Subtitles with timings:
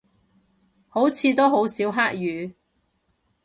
[0.89, 2.55] 好似都好少黑雨